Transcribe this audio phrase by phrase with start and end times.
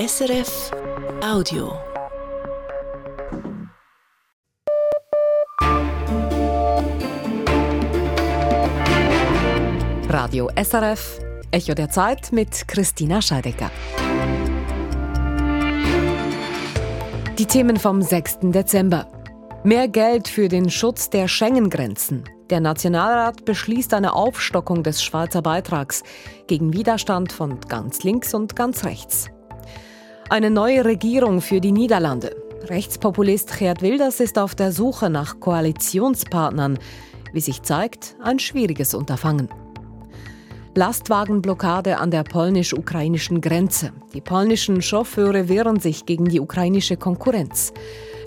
[0.00, 0.70] SRF
[1.22, 1.74] Audio.
[10.08, 11.18] Radio SRF,
[11.50, 13.70] Echo der Zeit mit Christina Scheidecker.
[17.36, 18.38] Die Themen vom 6.
[18.44, 19.06] Dezember.
[19.64, 22.24] Mehr Geld für den Schutz der Schengen-Grenzen.
[22.48, 26.02] Der Nationalrat beschließt eine Aufstockung des Schweizer Beitrags
[26.46, 29.28] gegen Widerstand von ganz links und ganz rechts.
[30.30, 32.36] Eine neue Regierung für die Niederlande.
[32.66, 36.78] Rechtspopulist Geert Wilders ist auf der Suche nach Koalitionspartnern.
[37.32, 39.48] Wie sich zeigt, ein schwieriges Unterfangen.
[40.76, 43.90] Lastwagenblockade an der polnisch-ukrainischen Grenze.
[44.14, 47.72] Die polnischen Chauffeure wehren sich gegen die ukrainische Konkurrenz.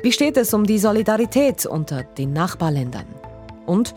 [0.02, 3.06] Wie steht es um die Solidarität unter den Nachbarländern?
[3.66, 3.96] Und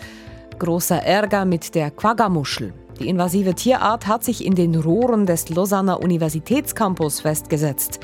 [0.61, 2.73] großer Ärger mit der Quaggamuschel.
[2.99, 8.01] Die invasive Tierart hat sich in den Rohren des Lausanner Universitätscampus festgesetzt.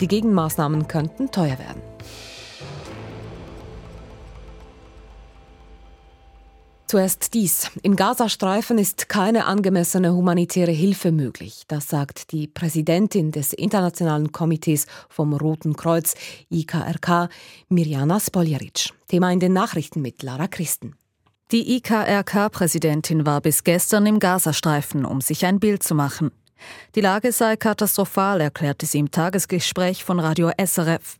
[0.00, 1.80] Die Gegenmaßnahmen könnten teuer werden.
[6.86, 7.70] Zuerst dies.
[7.82, 11.64] Im Gazastreifen ist keine angemessene humanitäre Hilfe möglich.
[11.66, 16.14] Das sagt die Präsidentin des Internationalen Komitees vom Roten Kreuz,
[16.50, 17.30] IKRK,
[17.68, 18.90] Mirjana Spoljaric.
[19.08, 20.94] Thema in den Nachrichten mit Lara Christen.
[21.52, 26.30] Die IKRK-Präsidentin war bis gestern im Gazastreifen, um sich ein Bild zu machen.
[26.94, 31.18] Die Lage sei katastrophal, erklärte sie im Tagesgespräch von Radio SRF.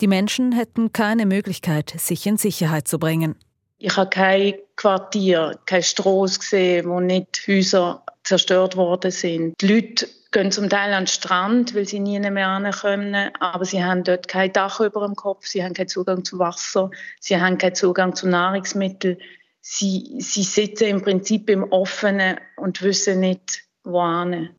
[0.00, 3.36] Die Menschen hätten keine Möglichkeit, sich in Sicherheit zu bringen.
[3.78, 9.60] Ich habe kein Quartier, keine Straße gesehen, wo nicht Häuser zerstört worden sind.
[9.60, 13.84] Die Leute gehen zum Teil an den Strand, weil sie nie mehr können, aber sie
[13.84, 16.90] haben dort kein Dach über dem Kopf, sie haben keinen Zugang zu Wasser,
[17.20, 19.18] sie haben keinen Zugang zu Nahrungsmitteln
[19.66, 24.50] sie, sie sitzen im Prinzip im Offenen und wissen nicht, wohin.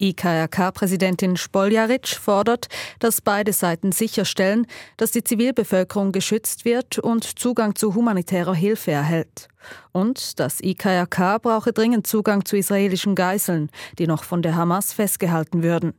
[0.00, 2.68] IKRK-Präsidentin Spoljaric fordert,
[3.00, 9.48] dass beide Seiten sicherstellen, dass die Zivilbevölkerung geschützt wird und Zugang zu humanitärer Hilfe erhält.
[9.90, 15.64] Und das IKRK brauche dringend Zugang zu israelischen Geiseln, die noch von der Hamas festgehalten
[15.64, 15.94] würden.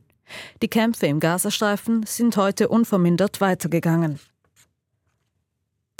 [0.62, 4.18] Die Kämpfe im Gazastreifen sind heute unvermindert weitergegangen.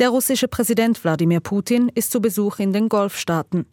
[0.01, 3.67] Der russische Präsident Wladimir Putin ist zu Besuch in den Golfstaaten.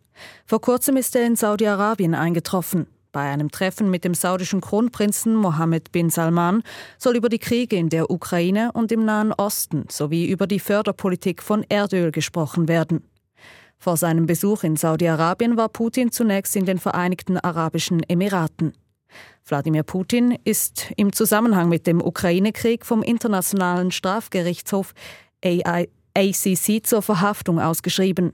[0.45, 2.85] Vor kurzem ist er in Saudi-Arabien eingetroffen.
[3.13, 6.63] Bei einem Treffen mit dem saudischen Kronprinzen Mohammed bin Salman
[6.97, 11.41] soll über die Kriege in der Ukraine und im Nahen Osten sowie über die Förderpolitik
[11.41, 13.05] von Erdöl gesprochen werden.
[13.77, 18.73] Vor seinem Besuch in Saudi-Arabien war Putin zunächst in den Vereinigten Arabischen Emiraten.
[19.45, 24.93] Wladimir Putin ist im Zusammenhang mit dem Ukraine-Krieg vom Internationalen Strafgerichtshof
[25.41, 25.87] AI
[26.17, 28.33] ACC zur Verhaftung ausgeschrieben.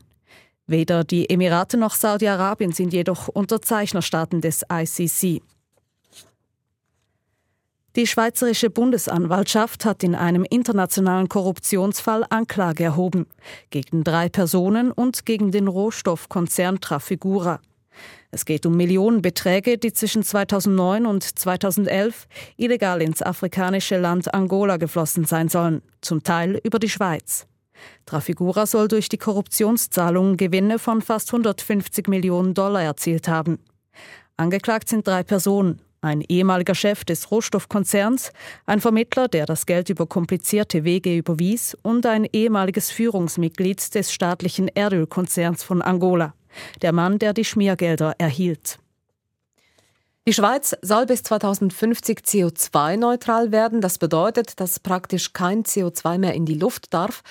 [0.65, 5.41] Weder die Emirate noch Saudi-Arabien sind jedoch Unterzeichnerstaaten des ICC.
[7.95, 13.27] Die Schweizerische Bundesanwaltschaft hat in einem internationalen Korruptionsfall Anklage erhoben
[13.69, 17.59] gegen drei Personen und gegen den Rohstoffkonzern Trafigura.
[18.31, 22.27] Es geht um Millionenbeträge, die zwischen 2009 und 2011
[22.57, 27.45] illegal ins afrikanische Land Angola geflossen sein sollen, zum Teil über die Schweiz.
[28.05, 33.59] Trafigura soll durch die Korruptionszahlungen Gewinne von fast 150 Millionen Dollar erzielt haben.
[34.37, 35.81] Angeklagt sind drei Personen.
[36.01, 38.33] Ein ehemaliger Chef des Rohstoffkonzerns,
[38.65, 44.67] ein Vermittler, der das Geld über komplizierte Wege überwies, und ein ehemaliges Führungsmitglied des staatlichen
[44.67, 46.33] Erdölkonzerns von Angola,
[46.81, 48.79] der Mann, der die Schmiergelder erhielt.
[50.27, 53.81] Die Schweiz soll bis 2050 CO2-neutral werden.
[53.81, 57.23] Das bedeutet, dass praktisch kein CO2 mehr in die Luft darf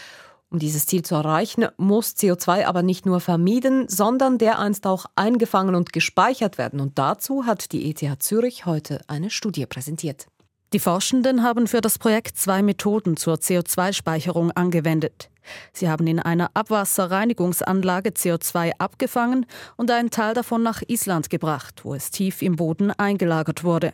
[0.52, 5.74] um dieses Ziel zu erreichen, muss CO2 aber nicht nur vermieden, sondern dereinst auch eingefangen
[5.74, 6.80] und gespeichert werden.
[6.80, 10.26] Und dazu hat die ETH Zürich heute eine Studie präsentiert.
[10.72, 15.28] Die Forschenden haben für das Projekt zwei Methoden zur CO2-Speicherung angewendet.
[15.72, 19.44] Sie haben in einer Abwasserreinigungsanlage CO2 abgefangen
[19.76, 23.92] und einen Teil davon nach Island gebracht, wo es tief im Boden eingelagert wurde.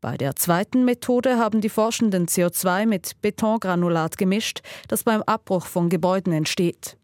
[0.00, 5.88] Bei der zweiten Methode haben die Forschenden CO2 mit Betongranulat gemischt, das beim Abbruch von
[5.88, 6.96] Gebäuden entsteht.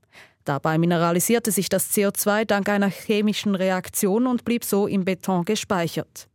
[0.44, 6.28] Dabei mineralisierte sich das CO2 dank einer chemischen Reaktion und blieb so im Beton gespeichert.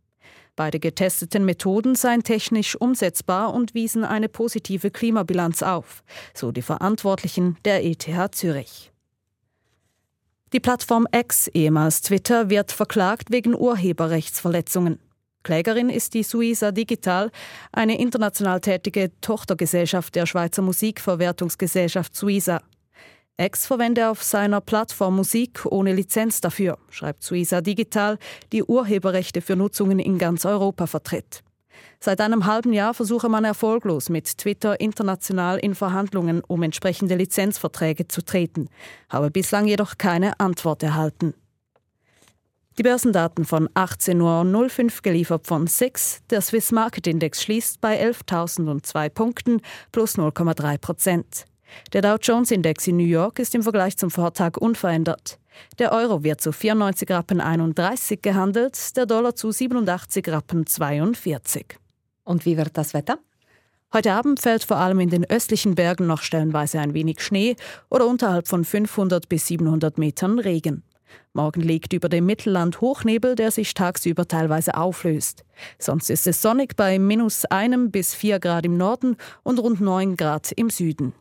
[0.56, 6.04] Beide getesteten Methoden seien technisch umsetzbar und wiesen eine positive Klimabilanz auf,
[6.34, 8.92] so die Verantwortlichen der ETH Zürich.
[10.54, 14.98] Die Plattform X, ehemals Twitter, wird verklagt wegen Urheberrechtsverletzungen.
[15.48, 17.32] Klägerin ist die Suiza Digital,
[17.72, 22.62] eine international tätige Tochtergesellschaft der Schweizer Musikverwertungsgesellschaft Suiza.
[23.38, 28.18] Ex verwende auf seiner Plattform Musik ohne Lizenz dafür, schreibt Suiza Digital,
[28.52, 31.44] die Urheberrechte für Nutzungen in ganz Europa vertritt.
[32.02, 38.10] Seit einem halben Jahr versuche man erfolglos mit Twitter international in Verhandlungen um entsprechende Lizenzverträge
[38.10, 38.68] zu treten,
[39.08, 41.34] habe bislang jedoch keine Antwort erhalten.
[42.78, 46.22] Die Börsendaten von 18.05 Uhr geliefert von SIX.
[46.30, 51.46] Der Swiss Market Index schließt bei 11.002 Punkten plus 0,3 Prozent.
[51.94, 55.40] Der Dow Jones Index in New York ist im Vergleich zum Vortag unverändert.
[55.80, 61.80] Der Euro wird zu 94 Rappen 31 gehandelt, der Dollar zu 87 Rappen 42.
[62.26, 63.18] Und wie wird das Wetter?
[63.92, 67.56] Heute Abend fällt vor allem in den östlichen Bergen noch stellenweise ein wenig Schnee
[67.90, 70.84] oder unterhalb von 500 bis 700 Metern Regen.
[71.38, 75.46] Morgen liegt über dem Mittelland Hochnebel, der sich tagsüber teilweise auflöst.
[75.78, 80.18] Sonst ist es sonnig bei minus einem bis vier Grad im Norden und rund neun
[80.18, 81.14] Grad im Süden.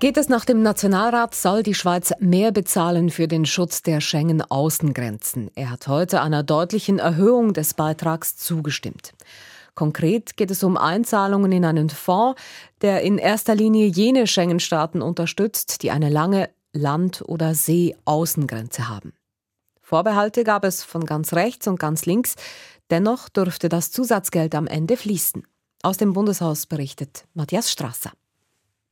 [0.00, 5.50] Geht es nach dem Nationalrat, soll die Schweiz mehr bezahlen für den Schutz der Schengen-Außengrenzen.
[5.54, 9.12] Er hat heute einer deutlichen Erhöhung des Beitrags zugestimmt.
[9.74, 12.40] Konkret geht es um Einzahlungen in einen Fonds,
[12.82, 19.12] der in erster Linie jene Schengen-Staaten unterstützt, die eine lange Land- oder See-Außengrenze haben.
[19.80, 22.34] Vorbehalte gab es von ganz rechts und ganz links.
[22.90, 25.46] Dennoch dürfte das Zusatzgeld am Ende fließen.
[25.82, 28.12] Aus dem Bundeshaus berichtet Matthias Strasser.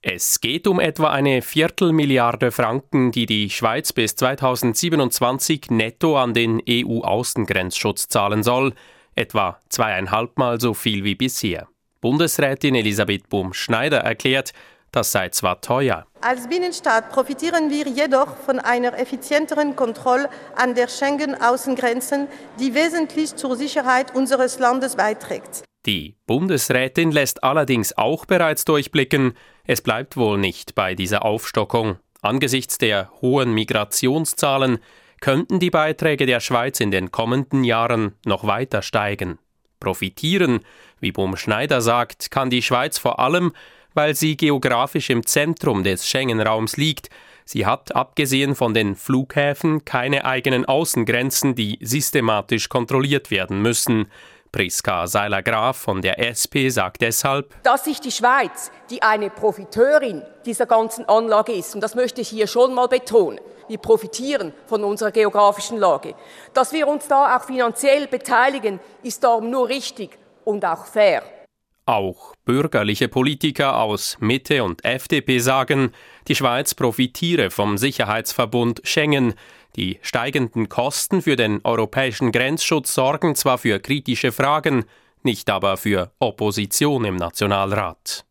[0.03, 6.63] Es geht um etwa eine Viertelmilliarde Franken, die die Schweiz bis 2027 netto an den
[6.67, 8.73] EU-Außengrenzschutz zahlen soll
[9.15, 11.69] etwa zweieinhalbmal so viel wie bisher.
[12.01, 14.53] Bundesrätin Elisabeth Bohm-Schneider erklärt,
[14.93, 16.07] das sei zwar teuer.
[16.21, 22.27] Als Binnenstaat profitieren wir jedoch von einer effizienteren Kontrolle an der Schengen-Außengrenzen,
[22.59, 25.63] die wesentlich zur Sicherheit unseres Landes beiträgt.
[25.87, 29.35] Die Bundesrätin lässt allerdings auch bereits durchblicken,
[29.65, 31.99] es bleibt wohl nicht bei dieser Aufstockung.
[32.23, 34.81] Angesichts der hohen Migrationszahlen
[35.21, 39.39] könnten die Beiträge der Schweiz in den kommenden Jahren noch weiter steigen.
[39.79, 40.61] Profitieren,
[41.01, 43.53] wie Bum Schneider sagt, kann die Schweiz vor allem,
[43.95, 47.09] weil sie geografisch im Zentrum des Schengen-Raums liegt.
[47.45, 54.07] Sie hat, abgesehen von den Flughäfen, keine eigenen Außengrenzen, die systematisch kontrolliert werden müssen.
[54.53, 60.67] Priska Seiler-Graf von der SP sagt deshalb, dass sich die Schweiz, die eine Profiteurin dieser
[60.67, 63.41] ganzen Anlage ist, und das möchte ich hier schon mal betonen,
[63.71, 66.15] wir profitieren von unserer geografischen Lage.
[66.53, 71.23] Dass wir uns da auch finanziell beteiligen, ist darum nur richtig und auch fair.
[71.87, 75.93] Auch bürgerliche Politiker aus Mitte und FDP sagen,
[76.27, 79.35] die Schweiz profitiere vom Sicherheitsverbund Schengen.
[79.77, 84.85] Die steigenden Kosten für den europäischen Grenzschutz sorgen zwar für kritische Fragen,
[85.23, 88.25] nicht aber für Opposition im Nationalrat.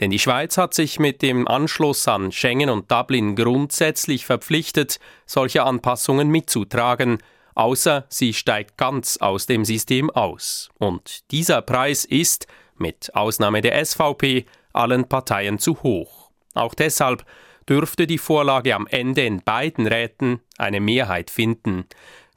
[0.00, 5.62] Denn die Schweiz hat sich mit dem Anschluss an Schengen und Dublin grundsätzlich verpflichtet, solche
[5.62, 7.18] Anpassungen mitzutragen,
[7.54, 10.70] außer sie steigt ganz aus dem System aus.
[10.78, 12.46] Und dieser Preis ist,
[12.78, 16.30] mit Ausnahme der SVP, allen Parteien zu hoch.
[16.54, 17.26] Auch deshalb
[17.68, 21.84] dürfte die Vorlage am Ende in beiden Räten eine Mehrheit finden.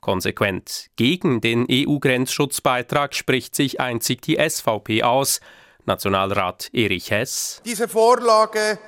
[0.02, 5.40] Konsequent gegen den EU-Grenzschutzbeitrag spricht sich einzig die SVP aus,
[5.86, 7.62] Nationalrat Erich Hess.
[7.66, 8.80] Diese Vorlage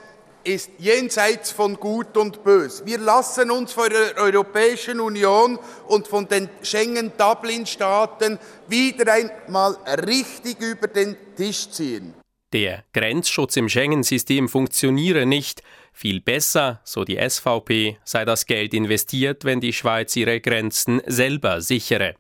[0.46, 2.84] ist jenseits von Gut und Bös.
[2.86, 9.76] Wir lassen uns von der Europäischen Union und von den Schengen-Dublin-Staaten wieder einmal
[10.06, 12.14] richtig über den Tisch ziehen.
[12.54, 15.64] Der Grenzschutz im Schengen-System funktioniere nicht.
[15.92, 21.62] Viel besser, so die SVP, sei das Geld investiert, wenn die Schweiz ihre Grenzen selber
[21.62, 22.16] sichere.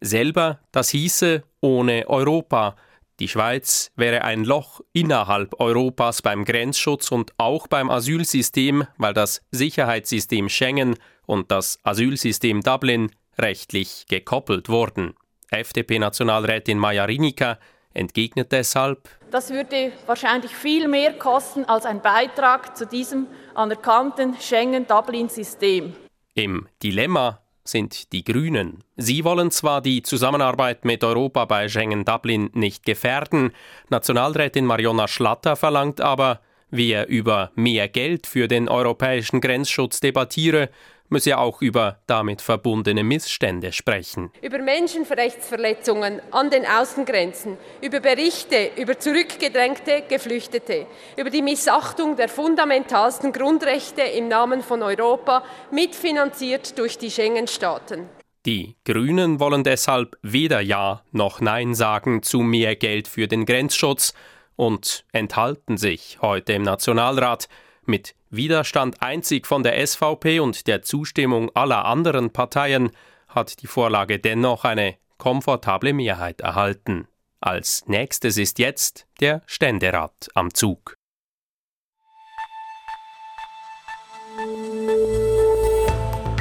[0.00, 2.76] Selber, das hieße ohne Europa,
[3.18, 9.42] die Schweiz wäre ein Loch innerhalb Europas beim Grenzschutz und auch beim Asylsystem, weil das
[9.50, 15.14] Sicherheitssystem Schengen und das Asylsystem Dublin rechtlich gekoppelt wurden.
[15.50, 17.58] FDP-Nationalrätin Maja Rinika
[17.94, 25.94] entgegnet deshalb, das würde wahrscheinlich viel mehr kosten als ein Beitrag zu diesem anerkannten Schengen-Dublin-System.
[26.34, 28.84] Im Dilemma sind die Grünen.
[28.96, 33.52] Sie wollen zwar die Zusammenarbeit mit Europa bei Schengen Dublin nicht gefährden,
[33.88, 40.70] Nationalrätin Mariona Schlatter verlangt aber, wer über mehr Geld für den europäischen Grenzschutz debattiere,
[41.08, 44.30] müsse auch über damit verbundene Missstände sprechen.
[44.42, 50.86] Über Menschenrechtsverletzungen an den Außengrenzen, über Berichte über zurückgedrängte Geflüchtete,
[51.16, 58.08] über die Missachtung der fundamentalsten Grundrechte im Namen von Europa, mitfinanziert durch die Schengen-Staaten.
[58.46, 64.14] Die Grünen wollen deshalb weder Ja noch Nein sagen zu mehr Geld für den Grenzschutz
[64.54, 67.48] und enthalten sich heute im Nationalrat
[67.88, 72.90] mit Widerstand einzig von der SVP und der Zustimmung aller anderen Parteien
[73.28, 77.08] hat die Vorlage dennoch eine komfortable Mehrheit erhalten.
[77.40, 80.96] Als nächstes ist jetzt der Ständerat am Zug.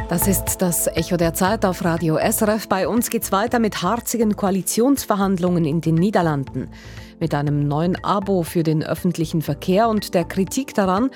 [0.08, 2.70] Das ist das Echo der Zeit auf Radio SRF.
[2.70, 6.70] Bei uns geht es weiter mit harzigen Koalitionsverhandlungen in den Niederlanden.
[7.20, 11.10] Mit einem neuen Abo für den öffentlichen Verkehr und der Kritik daran,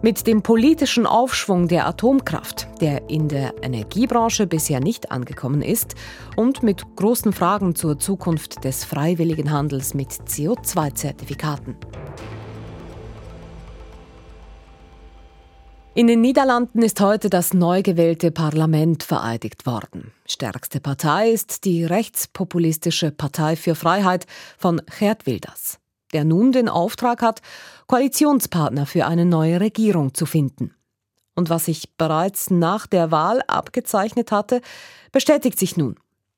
[0.00, 5.94] mit dem politischen Aufschwung der Atomkraft, der in der Energiebranche bisher nicht angekommen ist,
[6.34, 11.76] und mit großen Fragen zur Zukunft des freiwilligen Handels mit CO2-Zertifikaten.
[15.92, 20.12] In den Niederlanden ist heute das neu gewählte Parlament vereidigt worden.
[20.24, 25.80] Stärkste Partei ist die rechtspopulistische Partei für Freiheit von Gerd Wilders,
[26.12, 27.42] der nun den Auftrag hat,
[27.88, 30.72] Koalitionspartner für eine neue Regierung zu finden.
[31.34, 34.60] Und was sich bereits nach der Wahl abgezeichnet hatte,
[35.10, 35.96] bestätigt sich nun.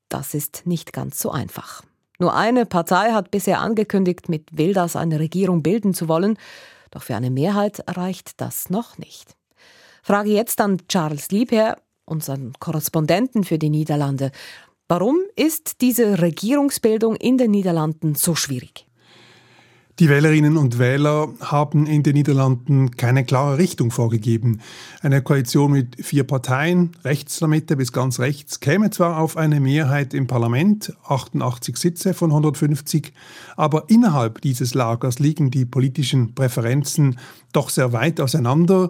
[0.09, 1.83] Das ist nicht ganz so einfach.
[2.17, 6.39] Nur eine Partei hat bisher angekündigt, mit Wilders eine Regierung bilden zu wollen,
[6.89, 9.35] doch für eine Mehrheit reicht das noch nicht.
[10.05, 14.31] Frage jetzt an Charles Liebherr, unseren Korrespondenten für die Niederlande.
[14.89, 18.85] Warum ist diese Regierungsbildung in den Niederlanden so schwierig?
[19.99, 24.59] Die Wählerinnen und Wähler haben in den Niederlanden keine klare Richtung vorgegeben.
[25.01, 29.61] Eine Koalition mit vier Parteien, rechts der Mitte bis ganz rechts, käme zwar auf eine
[29.61, 33.13] Mehrheit im Parlament, 88 Sitze von 150,
[33.55, 37.19] aber innerhalb dieses Lagers liegen die politischen Präferenzen
[37.53, 38.89] doch sehr weit auseinander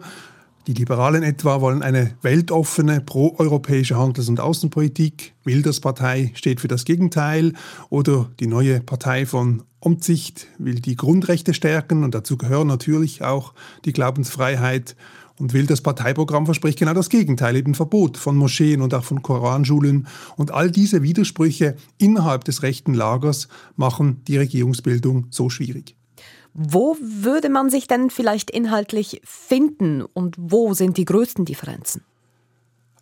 [0.68, 5.34] die Liberalen etwa wollen eine weltoffene, proeuropäische Handels- und Außenpolitik.
[5.44, 7.54] Wilders Partei steht für das Gegenteil.
[7.90, 13.54] Oder die neue Partei von Omzicht will die Grundrechte stärken und dazu gehören natürlich auch
[13.84, 14.96] die Glaubensfreiheit.
[15.38, 20.08] Und Wilders Parteiprogramm verspricht genau das Gegenteil, eben Verbot von Moscheen und auch von Koranschulen.
[20.38, 25.98] Und all diese Widersprüche innerhalb des rechten Lagers machen die Regierungsbildung so schwierig.
[26.54, 32.04] Wo würde man sich denn vielleicht inhaltlich finden und wo sind die größten Differenzen?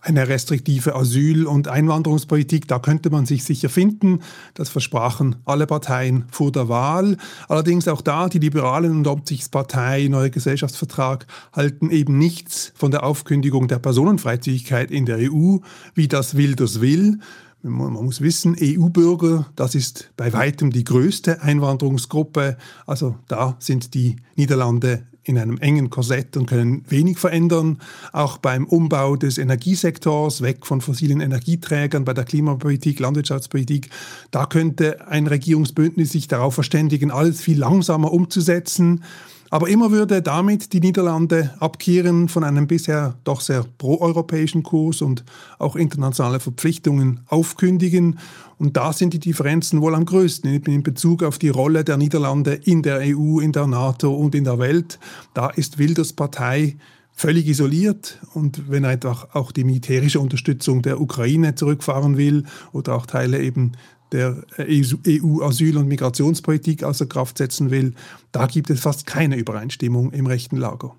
[0.03, 4.21] Eine restriktive Asyl- und Einwanderungspolitik, da könnte man sich sicher finden.
[4.55, 7.17] Das versprachen alle Parteien vor der Wahl.
[7.47, 13.67] Allerdings auch da, die Liberalen und Obsichtspartei, Neue Gesellschaftsvertrag, halten eben nichts von der Aufkündigung
[13.67, 15.57] der Personenfreizügigkeit in der EU,
[15.93, 17.19] wie das Wilders will.
[17.63, 22.57] Man muss wissen, EU-Bürger, das ist bei weitem die größte Einwanderungsgruppe.
[22.87, 27.79] Also da sind die Niederlande in einem engen Korsett und können wenig verändern.
[28.13, 33.91] Auch beim Umbau des Energiesektors, weg von fossilen Energieträgern, bei der Klimapolitik, Landwirtschaftspolitik,
[34.31, 39.03] da könnte ein Regierungsbündnis sich darauf verständigen, alles viel langsamer umzusetzen.
[39.51, 45.25] Aber immer würde damit die Niederlande abkehren von einem bisher doch sehr proeuropäischen Kurs und
[45.59, 48.17] auch internationale Verpflichtungen aufkündigen.
[48.57, 52.53] Und da sind die Differenzen wohl am größten in Bezug auf die Rolle der Niederlande
[52.53, 54.99] in der EU, in der NATO und in der Welt.
[55.33, 56.77] Da ist Wilders Partei
[57.11, 62.95] völlig isoliert und wenn er etwa auch die militärische Unterstützung der Ukraine zurückfahren will oder
[62.95, 63.73] auch Teile eben
[64.11, 67.93] der EU-Asyl- und Migrationspolitik außer Kraft setzen will,
[68.31, 70.95] da gibt es fast keine Übereinstimmung im rechten Lager.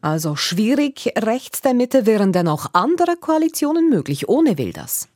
[0.00, 5.08] Also schwierig, rechts der Mitte wären denn auch andere Koalitionen möglich, ohne Wilders.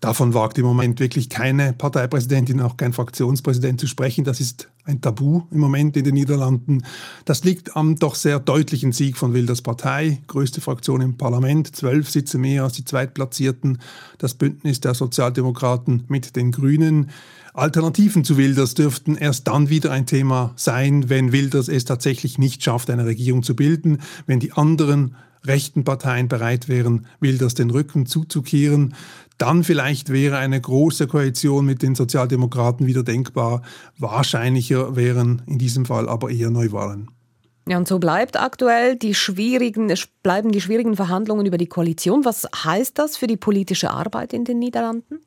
[0.00, 4.22] Davon wagt im Moment wirklich keine Parteipräsidentin, auch kein Fraktionspräsident zu sprechen.
[4.22, 6.84] Das ist ein Tabu im Moment in den Niederlanden.
[7.24, 12.08] Das liegt am doch sehr deutlichen Sieg von Wilders Partei, größte Fraktion im Parlament, zwölf
[12.10, 13.78] Sitze mehr als die Zweitplatzierten,
[14.18, 17.10] das Bündnis der Sozialdemokraten mit den Grünen.
[17.52, 22.62] Alternativen zu Wilders dürften erst dann wieder ein Thema sein, wenn Wilders es tatsächlich nicht
[22.62, 28.06] schafft, eine Regierung zu bilden, wenn die anderen rechten Parteien bereit wären, Wilders den Rücken
[28.06, 28.94] zuzukehren.
[29.38, 33.62] Dann vielleicht wäre eine große Koalition mit den Sozialdemokraten wieder denkbar.
[33.96, 37.08] Wahrscheinlicher wären in diesem Fall aber eher Neuwahlen.
[37.68, 39.92] Ja, und so bleibt aktuell die schwierigen,
[40.22, 42.24] bleiben die schwierigen Verhandlungen über die Koalition.
[42.24, 45.20] Was heißt das für die politische Arbeit in den Niederlanden?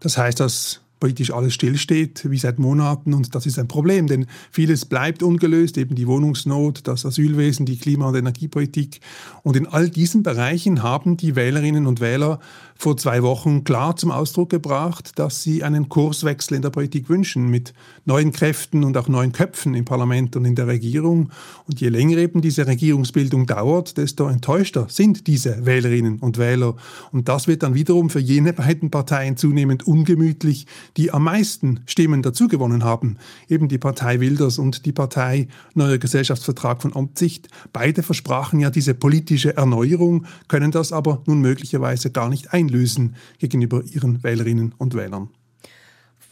[0.00, 3.12] Das heißt, dass politisch alles stillsteht, wie seit Monaten.
[3.12, 7.76] Und das ist ein Problem, denn vieles bleibt ungelöst, eben die Wohnungsnot, das Asylwesen, die
[7.76, 9.00] Klima- und Energiepolitik.
[9.42, 12.38] Und in all diesen Bereichen haben die Wählerinnen und Wähler
[12.82, 17.48] vor zwei Wochen klar zum Ausdruck gebracht, dass sie einen Kurswechsel in der Politik wünschen,
[17.48, 21.30] mit neuen Kräften und auch neuen Köpfen im Parlament und in der Regierung.
[21.68, 26.74] Und je länger eben diese Regierungsbildung dauert, desto enttäuschter sind diese Wählerinnen und Wähler.
[27.12, 32.22] Und das wird dann wiederum für jene beiden Parteien zunehmend ungemütlich, die am meisten Stimmen
[32.22, 33.18] dazugewonnen haben,
[33.48, 37.48] eben die Partei Wilders und die Partei Neuer Gesellschaftsvertrag von Omtzigt.
[37.72, 43.82] Beide versprachen ja diese politische Erneuerung, können das aber nun möglicherweise gar nicht einlösen gegenüber
[43.84, 45.28] ihren Wählerinnen und Wählern.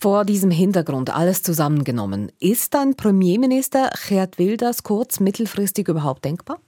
[0.03, 6.59] Vor diesem Hintergrund alles zusammengenommen, ist ein Premierminister Gerd Wilders kurz mittelfristig überhaupt denkbar?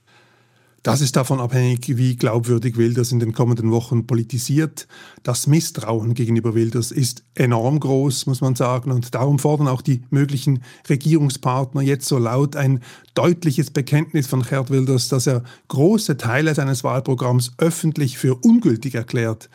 [0.83, 4.85] Das ist davon abhängig, wie glaubwürdig Wilders in den kommenden Wochen politisiert.
[5.23, 8.91] Das Misstrauen gegenüber Wilders ist enorm groß, muss man sagen.
[8.91, 12.81] Und darum fordern auch die möglichen Regierungspartner jetzt so laut ein
[13.13, 19.49] deutliches Bekenntnis von Gerd Wilders, dass er große Teile seines Wahlprogramms öffentlich für ungültig erklärt.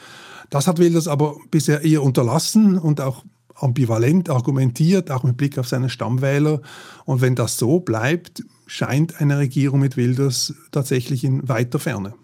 [0.49, 3.23] Das hat Wilders aber bisher eher unterlassen und auch
[3.61, 6.61] ambivalent argumentiert, auch mit Blick auf seine Stammwähler.
[7.05, 12.15] Und wenn das so bleibt, scheint eine Regierung mit Wilders tatsächlich in weiter Ferne.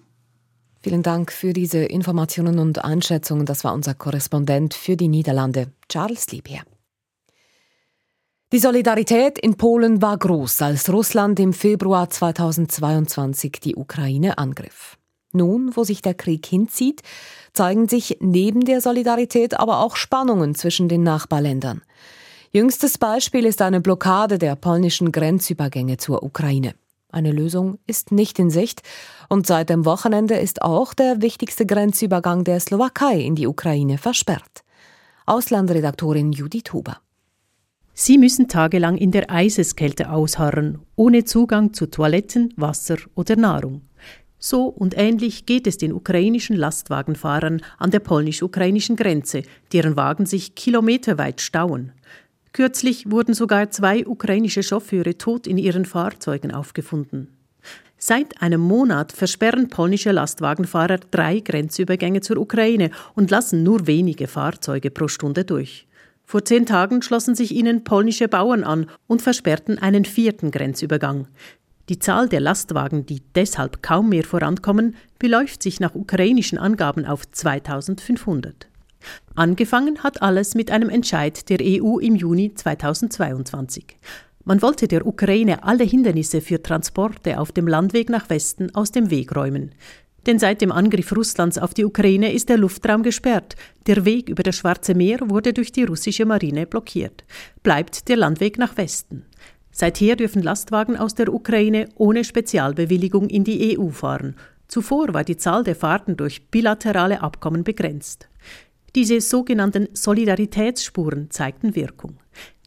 [0.82, 3.46] Vielen Dank für diese Informationen und Einschätzungen.
[3.46, 6.64] Das war unser Korrespondent für die Niederlande, Charles Liebherr.
[8.52, 14.98] Die Solidarität in Polen war groß, als Russland im Februar 2022 die Ukraine angriff.
[15.34, 17.02] Nun, wo sich der Krieg hinzieht,
[17.52, 21.82] zeigen sich neben der Solidarität aber auch Spannungen zwischen den Nachbarländern.
[22.52, 26.74] Jüngstes Beispiel ist eine Blockade der polnischen Grenzübergänge zur Ukraine.
[27.10, 28.82] Eine Lösung ist nicht in Sicht
[29.28, 34.62] und seit dem Wochenende ist auch der wichtigste Grenzübergang der Slowakei in die Ukraine versperrt.
[35.26, 36.98] Auslandredaktorin Judith Huber.
[37.92, 43.82] Sie müssen tagelang in der Eiseskälte ausharren, ohne Zugang zu Toiletten, Wasser oder Nahrung.
[44.46, 50.54] So und ähnlich geht es den ukrainischen Lastwagenfahrern an der polnisch-ukrainischen Grenze, deren Wagen sich
[50.54, 51.92] kilometerweit stauen.
[52.52, 57.28] Kürzlich wurden sogar zwei ukrainische Chauffeure tot in ihren Fahrzeugen aufgefunden.
[57.96, 64.90] Seit einem Monat versperren polnische Lastwagenfahrer drei Grenzübergänge zur Ukraine und lassen nur wenige Fahrzeuge
[64.90, 65.86] pro Stunde durch.
[66.26, 71.28] Vor zehn Tagen schlossen sich ihnen polnische Bauern an und versperrten einen vierten Grenzübergang.
[71.90, 77.30] Die Zahl der Lastwagen, die deshalb kaum mehr vorankommen, beläuft sich nach ukrainischen Angaben auf
[77.30, 78.68] 2500.
[79.34, 83.98] Angefangen hat alles mit einem Entscheid der EU im Juni 2022.
[84.44, 89.10] Man wollte der Ukraine alle Hindernisse für Transporte auf dem Landweg nach Westen aus dem
[89.10, 89.74] Weg räumen.
[90.26, 93.56] Denn seit dem Angriff Russlands auf die Ukraine ist der Luftraum gesperrt.
[93.86, 97.24] Der Weg über das Schwarze Meer wurde durch die russische Marine blockiert.
[97.62, 99.26] Bleibt der Landweg nach Westen.
[99.76, 104.36] Seither dürfen Lastwagen aus der Ukraine ohne Spezialbewilligung in die EU fahren.
[104.68, 108.28] Zuvor war die Zahl der Fahrten durch bilaterale Abkommen begrenzt.
[108.94, 112.18] Diese sogenannten Solidaritätsspuren zeigten Wirkung.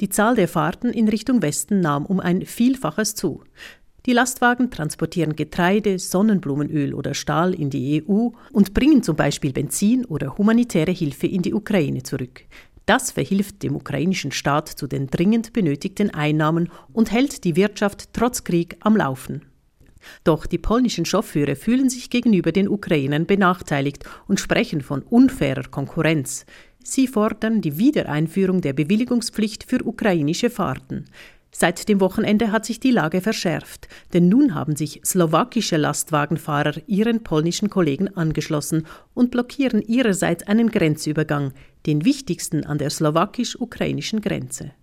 [0.01, 3.41] Die Zahl der Fahrten in Richtung Westen nahm um ein Vielfaches zu.
[4.05, 10.03] Die Lastwagen transportieren Getreide, Sonnenblumenöl oder Stahl in die EU und bringen zum Beispiel Benzin
[10.03, 12.43] oder humanitäre Hilfe in die Ukraine zurück.
[12.87, 18.45] Das verhilft dem ukrainischen Staat zu den dringend benötigten Einnahmen und hält die Wirtschaft trotz
[18.45, 19.41] Krieg am Laufen.
[20.23, 26.45] Doch die polnischen Chauffeure fühlen sich gegenüber den Ukrainern benachteiligt und sprechen von unfairer Konkurrenz.
[26.81, 31.05] Sie fordern die Wiedereinführung der Bewilligungspflicht für ukrainische Fahrten.
[31.59, 37.23] Seit dem Wochenende hat sich die Lage verschärft, denn nun haben sich slowakische Lastwagenfahrer ihren
[37.23, 41.53] polnischen Kollegen angeschlossen und blockieren ihrerseits einen Grenzübergang,
[41.87, 44.73] den wichtigsten an der slowakisch-ukrainischen Grenze.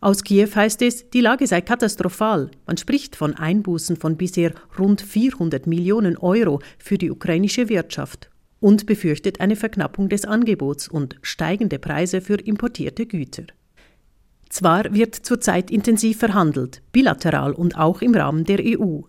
[0.00, 2.52] Aus Kiew heißt es, die Lage sei katastrophal.
[2.64, 8.86] Man spricht von Einbußen von bisher rund 400 Millionen Euro für die ukrainische Wirtschaft und
[8.86, 13.46] befürchtet eine Verknappung des Angebots und steigende Preise für importierte Güter.
[14.54, 19.00] Zwar wird zurzeit intensiv verhandelt, bilateral und auch im Rahmen der EU.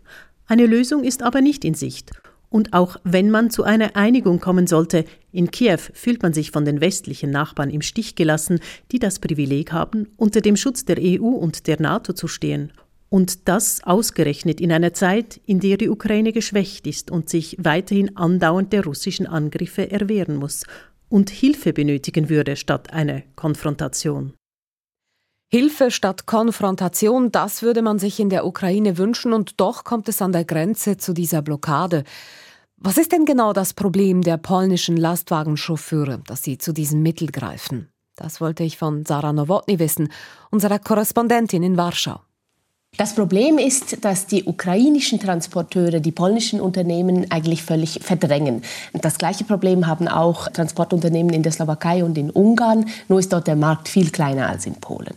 [0.48, 2.12] Eine Lösung ist aber nicht in Sicht
[2.56, 5.04] und auch wenn man zu einer Einigung kommen sollte,
[5.34, 8.62] in Kiew fühlt man sich von den westlichen Nachbarn im Stich gelassen,
[8.94, 12.72] die das Privileg haben, unter dem Schutz der EU und der NATO zu stehen.
[13.10, 18.16] Und das ausgerechnet in einer Zeit, in der die Ukraine geschwächt ist und sich weiterhin
[18.16, 20.64] andauernd der russischen Angriffe erwehren muss
[21.10, 24.32] und Hilfe benötigen würde statt einer Konfrontation.
[25.56, 30.22] Hilfe statt Konfrontation, das würde man sich in der Ukraine wünschen und doch kommt es
[30.22, 32.04] an der Grenze zu dieser Blockade.
[32.76, 37.88] Was ist denn genau das Problem der polnischen Lastwagenchauffeure, dass sie zu diesem Mittel greifen?
[38.18, 40.12] Das wollte ich von Sarah Nowotny wissen,
[40.52, 42.20] unserer Korrespondentin in Warschau.
[42.98, 48.62] Das Problem ist, dass die ukrainischen Transporteure die polnischen Unternehmen eigentlich völlig verdrängen.
[48.94, 53.48] Das gleiche Problem haben auch Transportunternehmen in der Slowakei und in Ungarn, nur ist dort
[53.48, 55.16] der Markt viel kleiner als in Polen.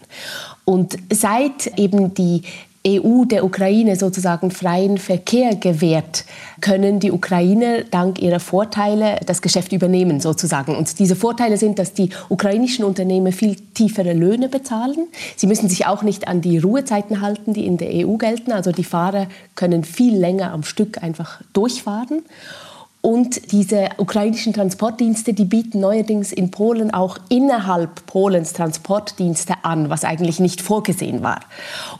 [0.64, 2.42] Und seit eben die
[2.88, 6.24] EU der Ukraine sozusagen freien Verkehr gewährt,
[6.60, 10.76] können die Ukrainer dank ihrer Vorteile das Geschäft übernehmen sozusagen.
[10.76, 15.08] Und diese Vorteile sind, dass die ukrainischen Unternehmen viel tiefere Löhne bezahlen.
[15.36, 18.52] Sie müssen sich auch nicht an die Ruhezeiten halten, die in der EU gelten.
[18.52, 22.22] Also die Fahrer können viel länger am Stück einfach durchfahren.
[23.08, 30.04] Und diese ukrainischen Transportdienste, die bieten neuerdings in Polen auch innerhalb Polens Transportdienste an, was
[30.04, 31.40] eigentlich nicht vorgesehen war.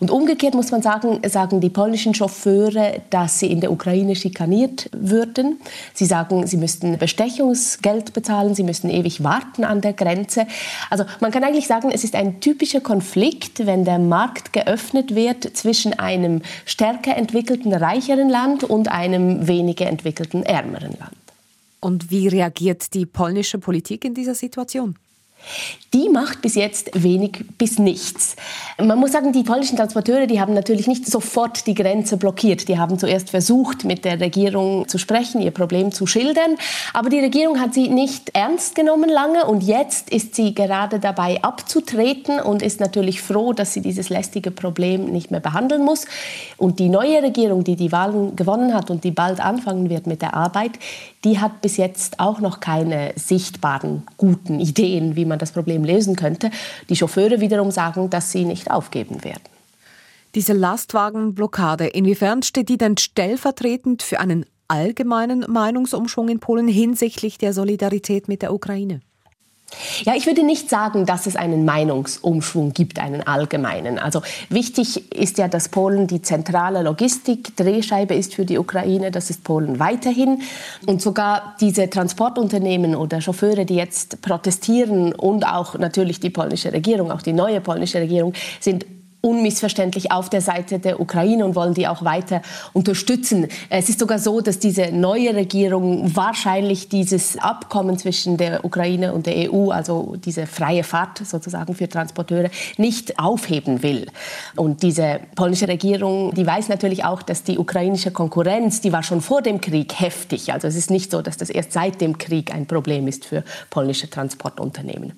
[0.01, 4.91] Und umgekehrt muss man sagen, sagen die polnischen Chauffeure, dass sie in der Ukraine schikaniert
[4.93, 5.59] würden.
[5.95, 10.47] Sie sagen, sie müssten Bestechungsgeld bezahlen, sie müssten ewig warten an der Grenze.
[10.91, 15.57] Also man kann eigentlich sagen, es ist ein typischer Konflikt, wenn der Markt geöffnet wird
[15.57, 20.98] zwischen einem stärker entwickelten, reicheren Land und einem weniger entwickelten, ärmeren.
[20.99, 21.17] Land.
[21.81, 24.97] Und wie reagiert die polnische Politik in dieser Situation?
[25.95, 28.37] Die macht bis jetzt wenig bis nichts.
[28.79, 32.69] Man muss sagen, die polnischen Transporteure, die haben natürlich nicht sofort die Grenze blockiert.
[32.69, 36.57] Die haben zuerst versucht, mit der Regierung zu sprechen, ihr Problem zu schildern.
[36.93, 41.43] Aber die Regierung hat sie nicht ernst genommen lange und jetzt ist sie gerade dabei
[41.43, 46.05] abzutreten und ist natürlich froh, dass sie dieses lästige Problem nicht mehr behandeln muss.
[46.59, 50.21] Und die neue Regierung, die die Wahlen gewonnen hat und die bald anfangen wird mit
[50.21, 50.73] der Arbeit,
[51.25, 56.17] die hat bis jetzt auch noch keine sichtbaren guten Ideen, wie man das Problem lösen
[56.17, 56.51] könnte.
[56.89, 59.43] Die Chauffeure wiederum sagen, dass sie nicht aufgeben werden.
[60.35, 67.53] Diese Lastwagenblockade, inwiefern steht die denn stellvertretend für einen allgemeinen Meinungsumschwung in Polen hinsichtlich der
[67.55, 69.01] Solidarität mit der Ukraine?
[70.05, 73.99] Ja, ich würde nicht sagen, dass es einen Meinungsumschwung gibt, einen allgemeinen.
[73.99, 79.11] Also wichtig ist ja, dass Polen die zentrale Logistik-Drehscheibe ist für die Ukraine.
[79.11, 80.43] Das ist Polen weiterhin.
[80.87, 87.11] Und sogar diese Transportunternehmen oder Chauffeure, die jetzt protestieren und auch natürlich die polnische Regierung,
[87.11, 88.87] auch die neue polnische Regierung, sind
[89.21, 92.41] unmissverständlich auf der Seite der Ukraine und wollen die auch weiter
[92.73, 93.49] unterstützen.
[93.69, 99.27] Es ist sogar so, dass diese neue Regierung wahrscheinlich dieses Abkommen zwischen der Ukraine und
[99.27, 104.07] der EU, also diese freie Fahrt sozusagen für Transporteure, nicht aufheben will.
[104.55, 109.21] Und diese polnische Regierung, die weiß natürlich auch, dass die ukrainische Konkurrenz, die war schon
[109.21, 110.53] vor dem Krieg heftig.
[110.53, 113.43] Also es ist nicht so, dass das erst seit dem Krieg ein Problem ist für
[113.69, 115.15] polnische Transportunternehmen.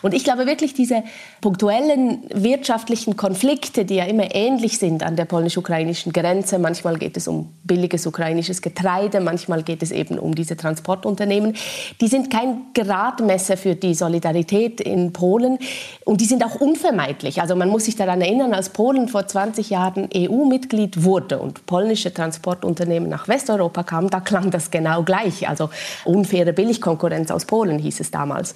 [0.00, 1.02] Und ich glaube wirklich, diese
[1.42, 6.60] punktuellen wirtschaftlichen Konflikte Konflikte, die ja immer ähnlich sind an der polnisch-ukrainischen Grenze.
[6.60, 11.56] Manchmal geht es um billiges ukrainisches Getreide, manchmal geht es eben um diese Transportunternehmen.
[12.00, 15.58] Die sind kein Gradmesser für die Solidarität in Polen
[16.04, 17.40] und die sind auch unvermeidlich.
[17.40, 22.14] Also man muss sich daran erinnern, als Polen vor 20 Jahren EU-Mitglied wurde und polnische
[22.14, 25.48] Transportunternehmen nach Westeuropa kamen, da klang das genau gleich.
[25.48, 25.68] Also
[26.04, 28.54] unfaire Billigkonkurrenz aus Polen hieß es damals.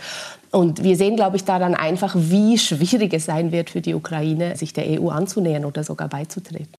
[0.57, 4.57] Und wir sehen, glaube ich, daran einfach, wie schwierig es sein wird für die Ukraine,
[4.57, 6.73] sich der EU anzunähern oder sogar beizutreten.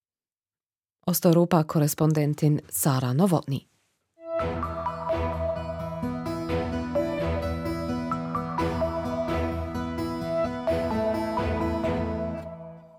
[1.06, 3.68] Osteuropa-Korrespondentin Sarah Nowotny.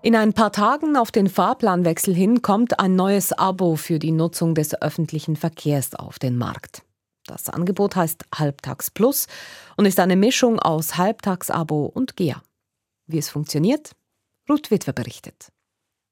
[0.01, 4.55] In ein paar Tagen auf den Fahrplanwechsel hin kommt ein neues Abo für die Nutzung
[4.55, 6.83] des öffentlichen Verkehrs auf den Markt.
[7.29, 9.27] Das Angebot heißt Halbtags Plus
[9.77, 12.41] und ist eine Mischung aus Halbtagsabo und GEA.
[13.05, 13.91] Wie es funktioniert?
[14.49, 15.51] Ruth Witwer berichtet.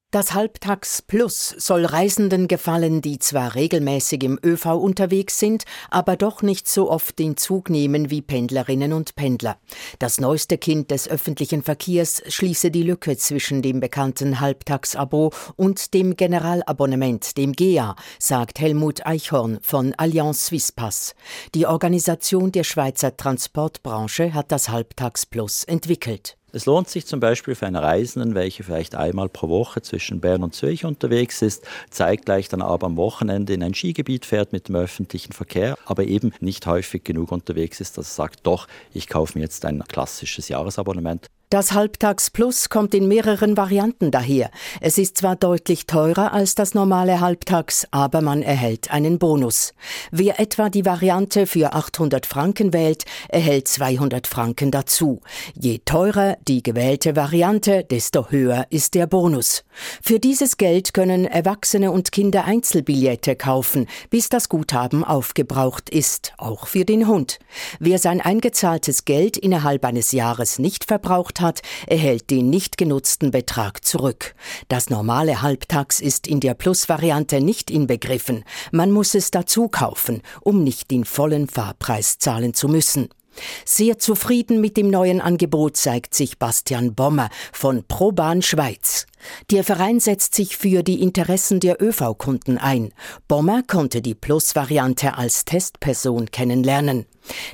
[0.10, 6.41] Das Halbtags Plus soll Reisenden gefallen, die zwar regelmäßig im ÖV unterwegs sind, aber doch
[6.41, 9.58] nicht so oft den Zug nehmen wie Pendlerinnen und Pendler.
[10.00, 16.15] Das neueste Kind des öffentlichen Verkehrs schließe die Lücke zwischen dem bekannten Halbtagsabo und dem
[16.15, 21.15] Generalabonnement, dem GEA, sagt Helmut Eichhorn von Allianz Swisspass.
[21.54, 26.37] Die Organisation der Schweizer Transportbranche hat das Halbtags Plus entwickelt.
[26.54, 30.44] Es lohnt sich zum Beispiel für einen Reisenden, welcher vielleicht einmal pro Woche zwischen Bern
[30.44, 34.78] und Zürich unterwegs ist, zeitgleich dann aber am Wochenende in ein Skigebiet fährt mit dem
[34.78, 39.38] öffentlichen Verkehr, aber eben nicht häufig genug unterwegs ist, dass er sagt, doch, ich kaufe
[39.38, 41.28] mir jetzt ein klassisches Jahresabonnement.
[41.50, 44.52] Das Halbtags Plus kommt in mehreren Varianten daher.
[44.82, 49.74] Es ist zwar deutlich teurer als das normale Halbtags, aber man erhält einen Bonus.
[50.12, 55.22] Wer etwa die Variante für 800 Franken wählt, erhält 200 Franken dazu.
[55.54, 59.64] Je teurer die gewählte Variante, desto höher ist der Bonus.
[60.02, 66.68] Für dieses Geld können Erwachsene und Kinder Einzelbillette kaufen, bis das Guthaben aufgebraucht ist, auch
[66.68, 67.40] für den Hund.
[67.80, 73.84] Wer sein eingezahltes Geld innerhalb eines Jahres nicht verbraucht hat, erhält den nicht genutzten Betrag
[73.84, 74.36] zurück.
[74.67, 78.43] Das normale Halbtags ist in der Plus-Variante nicht inbegriffen.
[78.71, 83.10] Man muss es dazu kaufen, um nicht den vollen Fahrpreis zahlen zu müssen.
[83.65, 89.06] Sehr zufrieden mit dem neuen Angebot zeigt sich Bastian Bommer von Probahn Schweiz.
[89.52, 92.93] Der Verein setzt sich für die Interessen der ÖV-Kunden ein.
[93.28, 97.06] Bommer konnte die Plus-Variante als Testperson kennenlernen.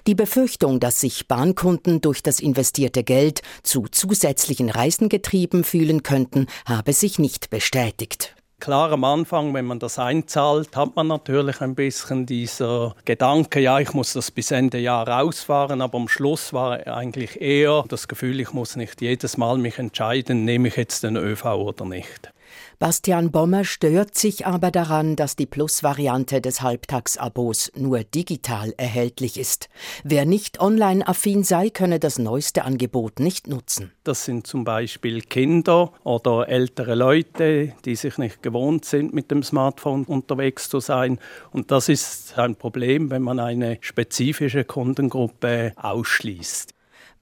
[0.07, 6.47] Die Befürchtung, dass sich Bahnkunden durch das investierte Geld zu zusätzlichen Reisen getrieben fühlen könnten,
[6.65, 8.35] habe sich nicht bestätigt.
[8.63, 13.77] Klar, am Anfang, wenn man das einzahlt, hat man natürlich ein bisschen dieser Gedanke, ja,
[13.79, 18.39] ich muss das bis Ende Jahr ausfahren, aber am Schluss war eigentlich eher das Gefühl,
[18.39, 22.31] ich muss nicht jedes Mal mich entscheiden, nehme ich jetzt den ÖV oder nicht.
[22.79, 29.69] Bastian Bommer stört sich aber daran, dass die Plus-Variante des Halbtagsabos nur digital erhältlich ist.
[30.03, 33.91] Wer nicht online-affin sei, könne das neueste Angebot nicht nutzen.
[34.03, 39.43] Das sind zum Beispiel Kinder oder ältere Leute, die sich nicht gewohnt sind, mit dem
[39.43, 41.19] Smartphone unterwegs zu sein.
[41.51, 46.72] Und das ist ein Problem, wenn man eine spezifische Kundengruppe ausschließt.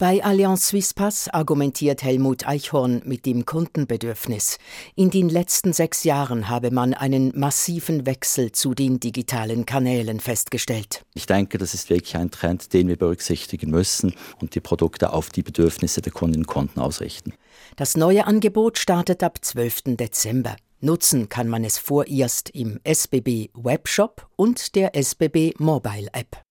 [0.01, 4.57] Bei Allianz Suisse Pass argumentiert Helmut Eichhorn mit dem Kundenbedürfnis.
[4.95, 11.05] In den letzten sechs Jahren habe man einen massiven Wechsel zu den digitalen Kanälen festgestellt.
[11.13, 15.29] Ich denke, das ist wirklich ein Trend, den wir berücksichtigen müssen und die Produkte auf
[15.29, 17.35] die Bedürfnisse der Kundinnen und Kunden ausrichten.
[17.75, 19.97] Das neue Angebot startet ab 12.
[19.97, 20.55] Dezember.
[20.79, 26.41] Nutzen kann man es vorerst im SBB Webshop und der SBB Mobile App.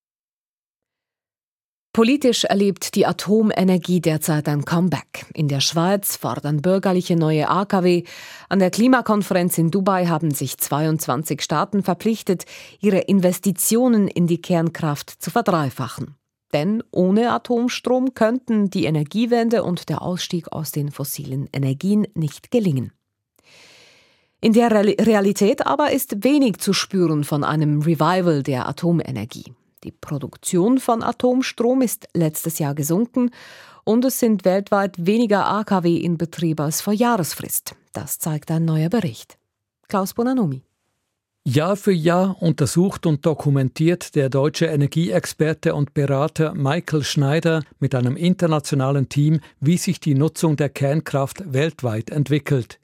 [1.93, 5.27] Politisch erlebt die Atomenergie derzeit ein Comeback.
[5.35, 8.05] In der Schweiz fordern bürgerliche neue AKW.
[8.49, 12.45] An der Klimakonferenz in Dubai haben sich 22 Staaten verpflichtet,
[12.81, 16.15] ihre Investitionen in die Kernkraft zu verdreifachen.
[16.53, 22.93] Denn ohne Atomstrom könnten die Energiewende und der Ausstieg aus den fossilen Energien nicht gelingen.
[24.41, 29.55] In der Realität aber ist wenig zu spüren von einem Revival der Atomenergie.
[29.85, 33.31] Die Produktion von Atomstrom ist letztes Jahr gesunken
[33.85, 37.75] und es sind weltweit weniger AKW in Betrieb als vor Jahresfrist.
[37.93, 39.39] Das zeigt ein neuer Bericht.
[39.89, 40.63] Klaus Bonanomi.
[41.45, 48.17] Jahr für Jahr untersucht und dokumentiert der deutsche Energieexperte und Berater Michael Schneider mit einem
[48.17, 52.80] internationalen Team, wie sich die Nutzung der Kernkraft weltweit entwickelt.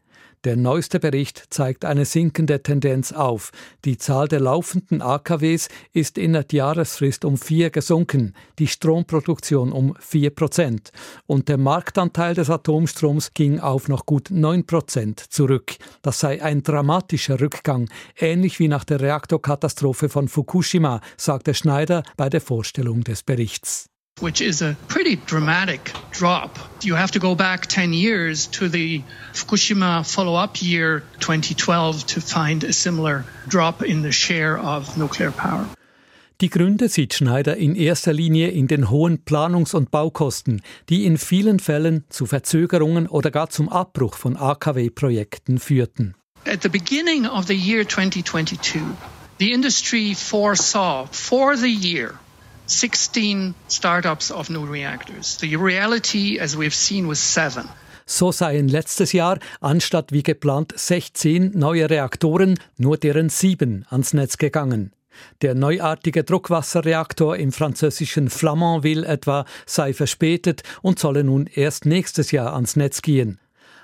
[0.46, 3.50] Der neueste Bericht zeigt eine sinkende Tendenz auf.
[3.85, 9.96] Die Zahl der laufenden AKWs ist in der Jahresfrist um vier gesunken, die Stromproduktion um
[9.98, 10.92] vier Prozent.
[11.26, 15.78] Und der Marktanteil des Atomstroms ging auf noch gut neun Prozent zurück.
[16.02, 22.28] Das sei ein dramatischer Rückgang, ähnlich wie nach der Reaktorkatastrophe von Fukushima, sagte Schneider bei
[22.28, 23.90] der Vorstellung des Berichts.
[24.20, 26.59] Which is a pretty dramatic drop.
[26.83, 29.02] You have to go back 10 years to the
[29.35, 35.31] Fukushima follow up year 2012 to find a similar drop in the share of nuclear
[35.31, 35.66] power.
[36.40, 41.16] Die Gründe sieht Schneider in erster Linie in den hohen Planungs- und Baukosten, die in
[41.16, 46.14] vielen Fällen zu Verzögerungen oder gar zum Abbruch von AKW-Projekten führten.
[46.46, 48.81] At the beginning of the year 2022,
[49.38, 52.18] the industry foresaw for the year
[52.66, 55.38] 16 startups of new reactors.
[55.38, 57.68] The reality, as we've seen, was seven.
[58.07, 64.38] So seien letztes Jahr anstatt wie geplant 16 neue Reaktoren nur deren sieben ans Netz
[64.38, 64.92] gegangen.
[65.42, 72.55] Der neuartige Druckwasserreaktor im französischen Flamanville etwa sei verspätet und solle nun erst nächstes Jahr
[72.55, 73.40] ans Netz gehen.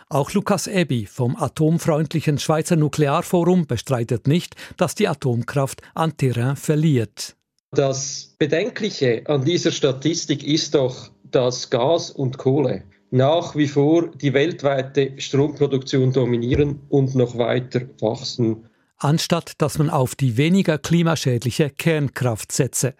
[0.08, 7.34] Auch Lukas Ebi vom atomfreundlichen Schweizer Nuklearforum bestreitet nicht, dass die Atomkraft an Terrain verliert.
[7.74, 14.32] Das Bedenkliche an dieser Statistik ist doch, dass Gas und Kohle nach wie vor die
[14.32, 18.68] weltweite Stromproduktion dominieren und noch weiter wachsen.
[19.02, 22.94] Anstatt dass man auf die weniger klimaschädliche Kernkraft setze.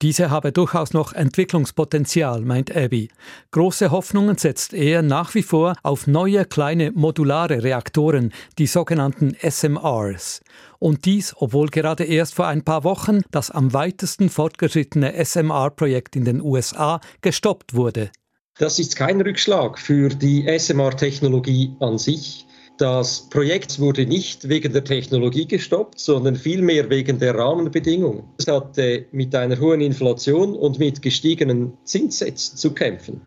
[0.00, 3.08] Diese habe durchaus noch Entwicklungspotenzial, meint Abby.
[3.50, 10.42] Große Hoffnungen setzt er nach wie vor auf neue kleine modulare Reaktoren, die sogenannten SMRs.
[10.78, 16.24] Und dies, obwohl gerade erst vor ein paar Wochen das am weitesten fortgeschrittene SMR-Projekt in
[16.24, 18.10] den USA gestoppt wurde.
[18.58, 22.46] Das ist kein Rückschlag für die SMR-Technologie an sich.
[22.82, 28.24] Das Projekt wurde nicht wegen der Technologie gestoppt, sondern vielmehr wegen der Rahmenbedingungen.
[28.38, 33.20] Es hatte mit einer hohen Inflation und mit gestiegenen Zinssätzen zu kämpfen.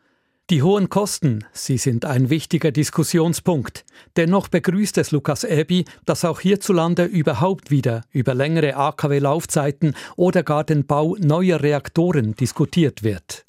[0.49, 3.85] Die hohen Kosten, sie sind ein wichtiger Diskussionspunkt.
[4.17, 10.65] Dennoch begrüßt es Lukas Ebi, dass auch hierzulande überhaupt wieder über längere AKW-Laufzeiten oder gar
[10.65, 13.45] den Bau neuer Reaktoren diskutiert wird.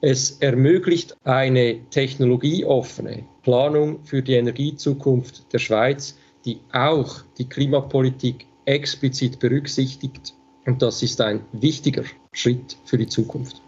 [0.00, 9.38] Es ermöglicht eine technologieoffene Planung für die Energiezukunft der Schweiz, die auch die Klimapolitik explizit
[9.38, 10.34] berücksichtigt.
[10.66, 13.60] Und das ist ein wichtiger Schritt für die Zukunft.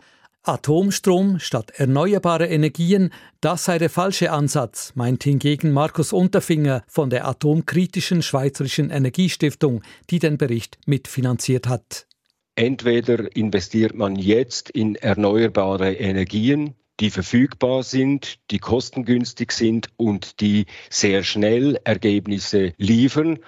[0.44, 7.28] Atomstrom statt erneuerbare Energien, das sei der falsche Ansatz, meint hingegen Markus Unterfinger von der
[7.28, 12.06] atomkritischen Schweizerischen Energiestiftung, die den Bericht mitfinanziert hat.
[12.56, 20.66] Entweder investiert man jetzt in erneuerbare Energien, die verfügbar sind, die kostengünstig sind und die
[20.90, 23.38] sehr schnell Ergebnisse liefern,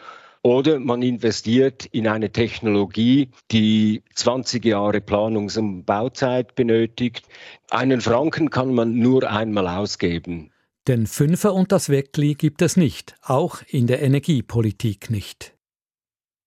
[0.44, 7.26] oder man investiert in eine Technologie, die 20 Jahre Planungs- und Bauzeit benötigt.
[7.70, 10.50] Einen Franken kann man nur einmal ausgeben.
[10.86, 15.53] Den Fünfer und das Weckli gibt es nicht, auch in der Energiepolitik nicht.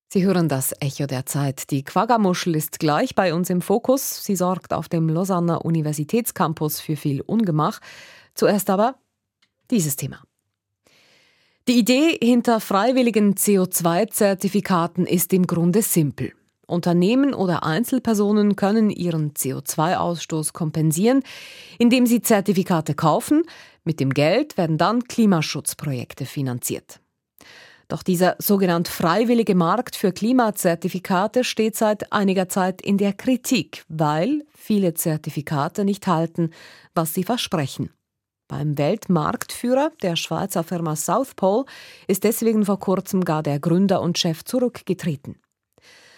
[0.10, 1.70] Sie hören das Echo der Zeit.
[1.70, 4.24] Die Quaggamuschel ist gleich bei uns im Fokus.
[4.24, 7.82] Sie sorgt auf dem Lausanner Universitätscampus für viel Ungemach.
[8.34, 8.96] Zuerst aber
[9.70, 10.24] dieses Thema.
[11.68, 16.32] Die Idee hinter freiwilligen CO2-Zertifikaten ist im Grunde simpel.
[16.66, 21.24] Unternehmen oder Einzelpersonen können ihren CO2-Ausstoß kompensieren,
[21.80, 23.44] indem sie Zertifikate kaufen.
[23.84, 27.02] Mit dem Geld werden dann Klimaschutzprojekte finanziert.
[27.88, 34.44] Doch dieser sogenannte freiwillige Markt für Klimazertifikate steht seit einiger Zeit in der Kritik, weil
[34.54, 36.52] viele Zertifikate nicht halten,
[36.94, 37.92] was sie versprechen.
[38.50, 41.66] Beim Weltmarktführer der Schweizer Firma South Pole
[42.08, 45.40] ist deswegen vor kurzem gar der Gründer und Chef zurückgetreten.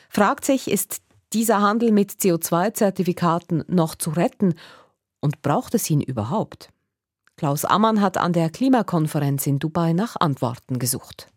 [0.10, 1.02] Fragt sich, ist
[1.34, 4.56] dieser Handel mit CO2-Zertifikaten noch zu retten
[5.22, 6.70] und braucht es ihn überhaupt?
[7.36, 11.28] Klaus Ammann hat an der Klimakonferenz in Dubai nach Antworten gesucht.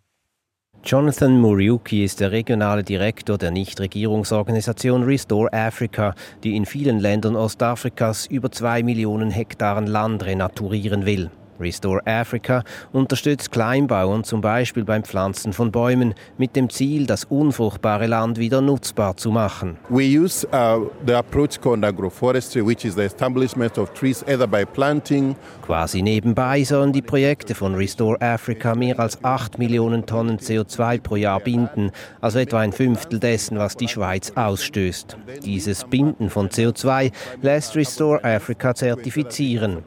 [0.85, 8.27] Jonathan Muriuki ist der regionale Direktor der Nichtregierungsorganisation Restore Africa, die in vielen Ländern Ostafrikas
[8.27, 11.31] über zwei Millionen Hektaren Land renaturieren will.
[11.62, 18.07] Restore Africa unterstützt Kleinbauern zum Beispiel beim Pflanzen von Bäumen mit dem Ziel, das unfruchtbare
[18.07, 19.77] Land wieder nutzbar zu machen.
[19.88, 24.64] We use uh, the approach called agroforestry, which is the establishment of trees either by
[24.64, 25.37] planting.
[25.64, 31.16] Quasi nebenbei sollen die Projekte von Restore Africa mehr als 8 Millionen Tonnen CO2 pro
[31.16, 35.16] Jahr binden, also etwa ein Fünftel dessen, was die Schweiz ausstößt.
[35.44, 39.85] Dieses Binden von CO2 lässt Restore Africa zertifizieren.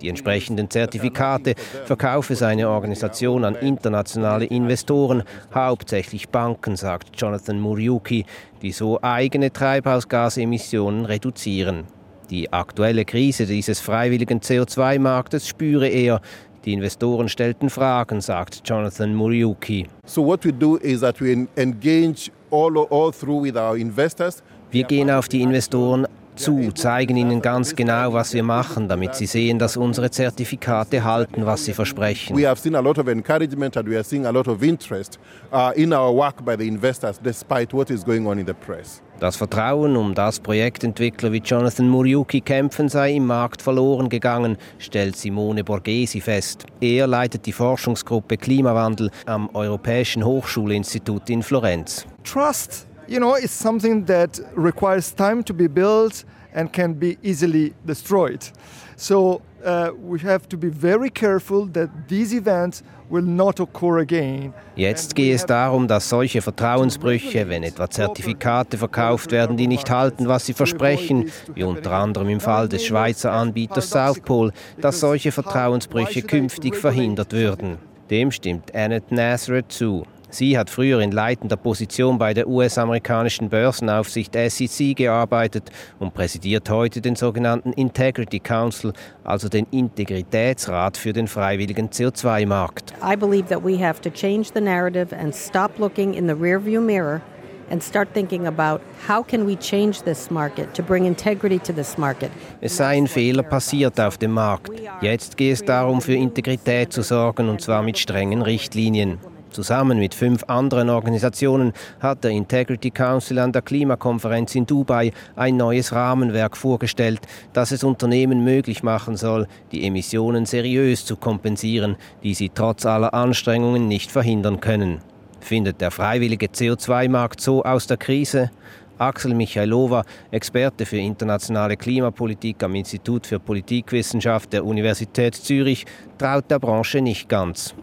[0.00, 1.54] Die entsprechenden Zertifikate Zertifikate
[1.86, 5.22] verkaufe seine Organisation an internationale Investoren,
[5.54, 8.24] hauptsächlich Banken, sagt Jonathan Muriuki,
[8.62, 11.84] die so eigene Treibhausgasemissionen reduzieren.
[12.30, 16.20] Die aktuelle Krise dieses freiwilligen CO2-Marktes spüre er.
[16.64, 19.86] Die Investoren stellten Fragen, sagt Jonathan Muriuki.
[20.04, 24.42] So what we do is that we engage all, all through with our investors.
[24.72, 29.26] Wir gehen auf die Investoren zu, zeigen ihnen ganz genau, was wir machen, damit sie
[29.26, 32.36] sehen, dass unsere Zertifikate halten, was sie versprechen.
[32.36, 35.18] We have seen a lot of encouragement and we are seeing a lot of interest
[35.52, 39.02] uh, in our work by the investors despite what is going on in the press.
[39.18, 45.16] Das Vertrauen, um das Projektentwickler wie Jonathan Muriuki kämpfen, sei im Markt verloren gegangen, stellt
[45.16, 46.66] Simone Borghesi fest.
[46.82, 52.06] Er leitet die Forschungsgruppe Klimawandel am Europäischen Hochschulinstitut in Florenz.
[52.24, 57.74] Trust you know, it's something that requires time to be built and can be easily
[57.84, 58.50] destroyed.
[58.96, 64.52] So uh, we have to be very careful that these events will not occur again.
[64.74, 70.28] Jetzt gehe es darum, dass solche Vertrauensbrüche, wenn etwa Zertifikate verkauft werden, die nicht halten,
[70.28, 75.30] was sie versprechen, wie unter anderem im Fall des Schweizer Anbieters South Pole, dass solche
[75.30, 77.78] Vertrauensbrüche künftig verhindert würden.
[78.10, 80.04] Dem stimmt Annette Nazareth zu.
[80.36, 87.00] Sie hat früher in leitender Position bei der US-amerikanischen Börsenaufsicht SEC gearbeitet und präsidiert heute
[87.00, 88.92] den sogenannten Integrity Council,
[89.24, 92.92] also den Integritätsrat für den freiwilligen CO2-Markt.
[93.02, 96.82] I believe that we have to change the narrative and stop looking in the rearview
[96.82, 97.22] mirror
[97.70, 101.96] and start thinking about how can we change this market to bring integrity to this
[101.96, 102.30] market.
[102.60, 104.70] Es sei ein Fehler passiert auf dem Markt.
[105.00, 109.18] Jetzt geht es darum, für Integrität zu sorgen und zwar mit strengen Richtlinien.
[109.56, 115.56] Zusammen mit fünf anderen Organisationen hat der Integrity Council an der Klimakonferenz in Dubai ein
[115.56, 117.20] neues Rahmenwerk vorgestellt,
[117.54, 123.14] das es Unternehmen möglich machen soll, die Emissionen seriös zu kompensieren, die sie trotz aller
[123.14, 125.00] Anstrengungen nicht verhindern können.
[125.40, 128.50] Findet der freiwillige CO2-Markt so aus der Krise?
[128.98, 135.86] Axel Michailova, Experte für internationale Klimapolitik am Institut für Politikwissenschaft der Universität Zürich,
[136.18, 137.74] traut der Branche nicht ganz.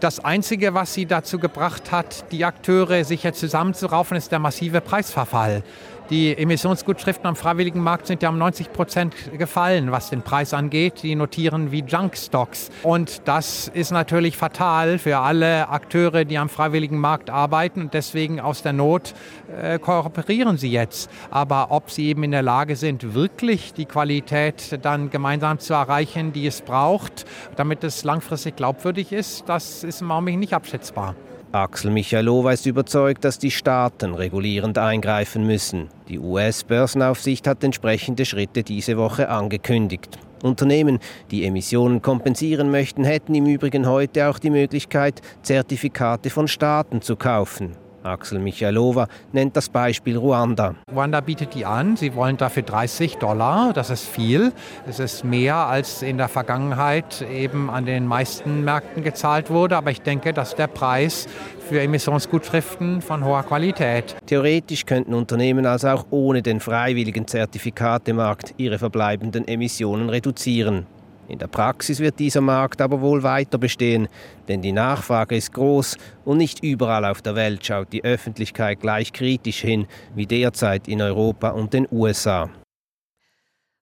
[0.00, 4.82] Das Einzige, was sie dazu gebracht hat, die Akteure sich jetzt zusammenzuraufen, ist der massive
[4.82, 5.62] Preisverfall.
[6.08, 11.02] Die Emissionsgutschriften am freiwilligen Markt sind ja um 90 Prozent gefallen, was den Preis angeht.
[11.02, 12.70] Die notieren wie Junkstocks.
[12.84, 17.80] Und das ist natürlich fatal für alle Akteure, die am freiwilligen Markt arbeiten.
[17.80, 19.14] Und deswegen aus der Not
[19.60, 21.10] äh, kooperieren sie jetzt.
[21.32, 26.32] Aber ob sie eben in der Lage sind, wirklich die Qualität dann gemeinsam zu erreichen,
[26.32, 27.24] die es braucht,
[27.56, 31.16] damit es langfristig glaubwürdig ist, das ist im Augenblick nicht abschätzbar.
[31.56, 35.88] Axel Michalowa ist überzeugt, dass die Staaten regulierend eingreifen müssen.
[36.06, 40.18] Die US-Börsenaufsicht hat entsprechende Schritte diese Woche angekündigt.
[40.42, 40.98] Unternehmen,
[41.30, 47.16] die Emissionen kompensieren möchten, hätten im Übrigen heute auch die Möglichkeit, Zertifikate von Staaten zu
[47.16, 47.85] kaufen.
[48.06, 50.74] Axel Michalova nennt das Beispiel Ruanda.
[50.90, 51.96] Ruanda bietet die an.
[51.96, 53.72] Sie wollen dafür 30 Dollar.
[53.72, 54.52] Das ist viel.
[54.88, 59.76] Es ist mehr, als in der Vergangenheit eben an den meisten Märkten gezahlt wurde.
[59.76, 61.26] Aber ich denke, dass der Preis
[61.68, 64.16] für Emissionsgutschriften von hoher Qualität.
[64.26, 70.86] Theoretisch könnten Unternehmen also auch ohne den freiwilligen Zertifikatemarkt ihre verbleibenden Emissionen reduzieren.
[71.28, 74.08] In der Praxis wird dieser Markt aber wohl weiter bestehen,
[74.48, 79.12] denn die Nachfrage ist groß und nicht überall auf der Welt schaut die Öffentlichkeit gleich
[79.12, 82.48] kritisch hin wie derzeit in Europa und den USA.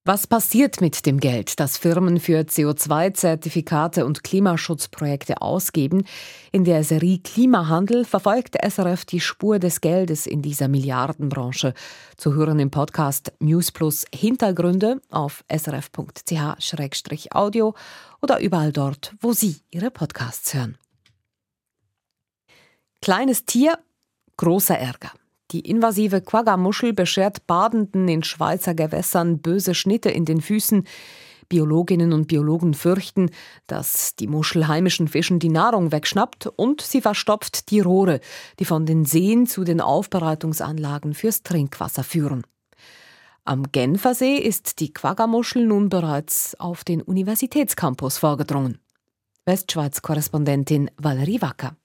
[0.07, 6.05] Was passiert mit dem Geld, das Firmen für CO2-Zertifikate und Klimaschutzprojekte ausgeben?
[6.53, 11.73] In der Serie Klimahandel verfolgt SRF die Spur des Geldes in dieser Milliardenbranche.
[12.19, 16.15] Zu hören im Podcast News Plus Hintergründe auf srf.ch-audio
[18.21, 20.77] oder überall dort, wo Sie Ihre Podcasts hören.
[23.01, 23.79] Kleines Tier,
[24.37, 25.13] großer Ärger.
[25.55, 30.83] Die invasive Quagga-Muschel beschert Badenden in Schweizer Gewässern böse Schnitte in den Füßen.
[31.49, 33.31] Biologinnen und Biologen fürchten,
[33.69, 38.19] dass die Muschel heimischen Fischen die Nahrung wegschnappt und sie verstopft die Rohre,
[38.59, 42.43] die von den Seen zu den Aufbereitungsanlagen fürs Trinkwasser führen.
[43.45, 48.81] Am Genfersee ist die Quagga-Muschel nun bereits auf den Universitätscampus vorgedrungen.
[49.47, 51.77] Westschweiz-Korrespondentin Valerie Wacker.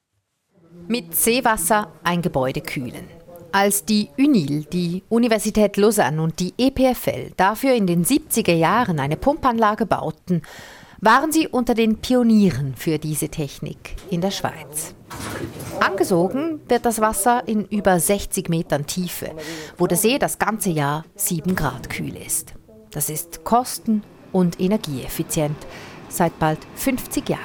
[0.87, 3.18] Mit Seewasser ein Gebäude kühlen.
[3.51, 9.17] Als die UNIL, die Universität Lausanne und die EPFL dafür in den 70er Jahren eine
[9.17, 10.43] Pumpanlage bauten,
[11.01, 14.93] waren sie unter den Pionieren für diese Technik in der Schweiz.
[15.79, 19.31] Angesogen wird das Wasser in über 60 Metern Tiefe,
[19.77, 22.53] wo der See das ganze Jahr 7 Grad kühl ist.
[22.91, 25.57] Das ist kosten- und energieeffizient
[26.07, 27.41] seit bald 50 Jahren.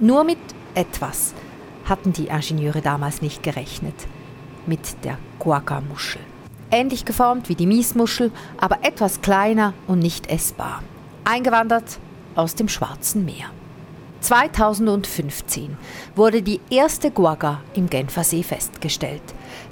[0.00, 0.38] Nur mit
[0.74, 1.32] etwas
[1.84, 3.94] hatten die Ingenieure damals nicht gerechnet
[4.66, 6.20] mit der Quagga-Muschel.
[6.70, 10.82] Ähnlich geformt wie die Miesmuschel, aber etwas kleiner und nicht essbar.
[11.24, 11.98] Eingewandert
[12.34, 13.50] aus dem Schwarzen Meer.
[14.20, 15.76] 2015
[16.16, 19.22] wurde die erste Guaga im Genfersee festgestellt.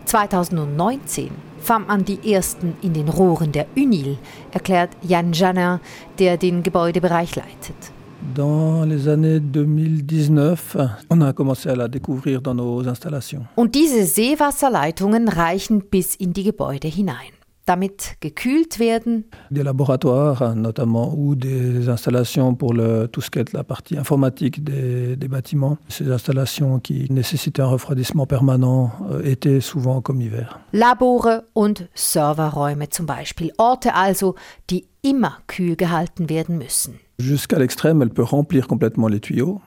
[0.04, 4.18] 2019 fand man die ersten in den Rohren der Unil,
[4.50, 5.80] erklärt Jan Janin,
[6.18, 7.91] der den Gebäudebereich leitet.
[8.34, 10.76] Dans les années 2019,
[11.10, 13.44] on a commencé à la découvrir dans nos installations.
[13.56, 17.32] Und diese Seewasserleitungen reichen bis in die Gebäude hinein
[17.66, 19.24] damit gekühlt werden.
[19.50, 24.64] Des laboratoires notamment ou des installations pour le, tout ce qui est la partie informatique
[24.64, 25.78] des, des bâtiments.
[25.88, 30.60] Ces installations qui nécessitaient un refroidissement permanent euh, été souvent comme hiver.
[30.72, 33.52] Labore und Serverräume zum Beispiel.
[33.58, 34.34] Orte also,
[34.70, 37.00] die immer kühl gehalten werden müssen.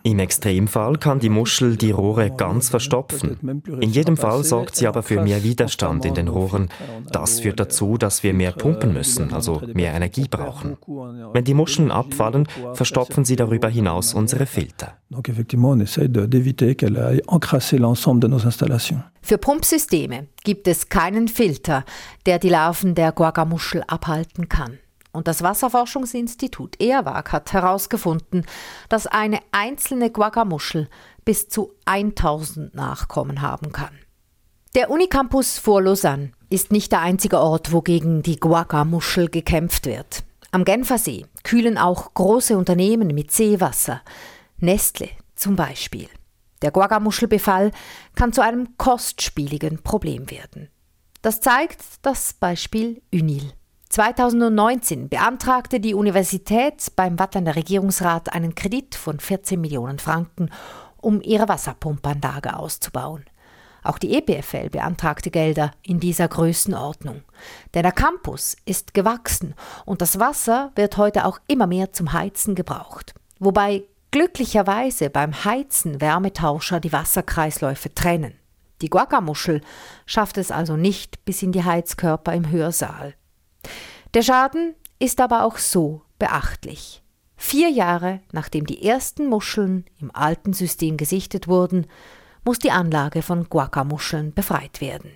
[0.03, 3.61] Im Extremfall kann die Muschel die Rohre ganz verstopfen.
[3.79, 6.69] In jedem Fall sorgt sie aber für mehr Widerstand in den Rohren.
[7.11, 10.77] Das führt dazu, dass wir mehr pumpen müssen, also mehr Energie brauchen.
[11.33, 14.97] Wenn die Muscheln abfallen, verstopfen sie darüber hinaus unsere Filter.
[15.09, 19.01] Donc effectivement, on essaye d'éviter qu'elle aille encrasser l'ensemble de nos installations.
[19.21, 21.85] Für Pumpsysteme gibt es keinen Filter,
[22.25, 24.79] der die Larven der Guagamuschel abhalten kann.
[25.15, 28.45] Und das Wasserforschungsinstitut ERWAG hat herausgefunden,
[28.89, 30.89] dass eine einzelne Quaggamuschel
[31.23, 33.97] bis zu 1000 Nachkommen haben kann.
[34.75, 40.25] Der Unicampus vor Lausanne ist nicht der einzige Ort, wo gegen die Quaggamuschel gekämpft wird.
[40.51, 44.01] Am Genfersee kühlen auch große Unternehmen mit Seewasser,
[44.57, 46.09] Nestle zum Beispiel.
[46.61, 47.71] Der Quaggamuschelbefall
[48.15, 50.69] kann zu einem kostspieligen Problem werden.
[51.21, 53.53] Das zeigt das Beispiel Unil.
[53.95, 60.49] 2019 beantragte die Universität beim Wattländer Regierungsrat einen Kredit von 14 Millionen Franken,
[60.97, 63.23] um ihre Wasserpumpanlage auszubauen.
[63.83, 67.21] Auch die EPFL beantragte Gelder in dieser Größenordnung.
[67.73, 72.53] Denn der Campus ist gewachsen und das Wasser wird heute auch immer mehr zum Heizen
[72.53, 73.13] gebraucht.
[73.39, 78.33] Wobei glücklicherweise beim Heizen Wärmetauscher die Wasserkreisläufe trennen.
[78.81, 79.61] Die Guacamuschel
[80.05, 83.13] schafft es also nicht bis in die Heizkörper im Hörsaal.
[84.13, 87.01] Der Schaden ist aber auch so beachtlich.
[87.37, 91.87] Vier Jahre nachdem die ersten Muscheln im alten System gesichtet wurden,
[92.45, 95.11] muss die Anlage von Guacamuscheln befreit werden.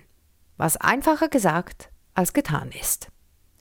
[0.56, 3.08] Was einfacher gesagt als getan ist.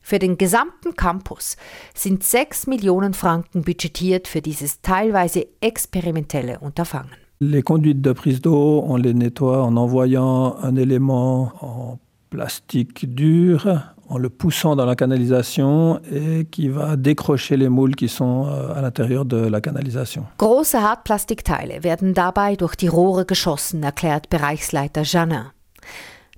[0.01, 1.55] Für den gesamten Campus
[1.93, 7.11] sind 6 Millionen Franken budgetiert für dieses teilweise experimentelle Unterfangen.
[7.39, 13.65] Les conduites de prise d'eau, on les nettoie en envoyant un élément en plastique dur,
[14.09, 18.73] en le poussant dans la canalisation et qui va décrocher les moules qui sont euh,
[18.73, 20.25] à l'intérieur de la canalisation.
[20.37, 25.45] Große Hartplastikteile werden dabei durch die Rohre geschossen, erklärt Bereichsleiter Janin.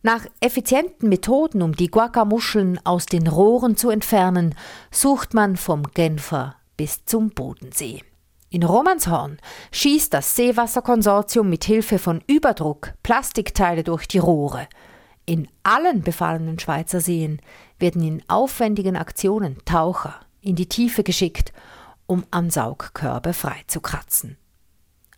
[0.03, 4.55] Nach effizienten Methoden, um die Guacamuscheln aus den Rohren zu entfernen,
[4.91, 8.01] sucht man vom Genfer bis zum Bodensee.
[8.49, 9.37] In Romanshorn
[9.71, 14.67] schießt das Seewasserkonsortium mit Hilfe von Überdruck Plastikteile durch die Rohre.
[15.31, 17.41] In allen befallenen Schweizer Seen
[17.79, 21.53] werden in aufwendigen Aktionen Taucher in die Tiefe geschickt,
[22.05, 24.35] um Ansaugkörbe freizukratzen.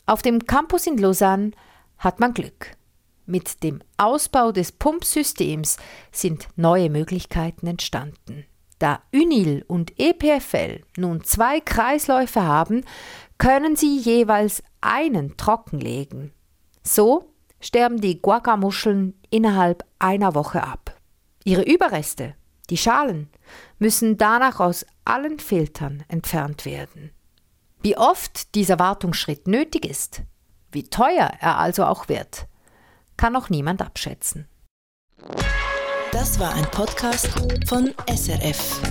[0.05, 1.49] Auf dem Campus in Lausanne
[1.97, 2.77] hat man Glück.
[3.25, 5.77] Mit dem Ausbau des Pumpsystems
[6.11, 8.45] sind neue Möglichkeiten entstanden.
[8.77, 12.85] Da UNIL und EPFL nun zwei Kreisläufe haben,
[13.39, 16.33] können sie jeweils einen trockenlegen.
[16.83, 17.32] So
[17.63, 20.99] sterben die Guacamuscheln innerhalb einer Woche ab.
[21.45, 22.35] Ihre Überreste,
[22.69, 23.29] die Schalen,
[23.79, 27.11] müssen danach aus allen Filtern entfernt werden.
[27.81, 30.21] Wie oft dieser Wartungsschritt nötig ist,
[30.71, 32.47] wie teuer er also auch wird,
[33.17, 34.47] kann noch niemand abschätzen.
[36.11, 37.27] Das war ein Podcast
[37.67, 38.81] von SRF.